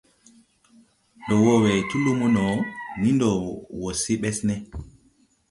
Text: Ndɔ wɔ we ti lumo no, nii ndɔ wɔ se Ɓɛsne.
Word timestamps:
Ndɔ 1.23 1.35
wɔ 1.45 1.53
we 1.63 1.71
ti 1.89 1.95
lumo 2.03 2.25
no, 2.35 2.43
nii 2.99 3.15
ndɔ 3.17 3.29
wɔ 3.79 3.89
se 4.01 4.13
Ɓɛsne. 4.21 4.55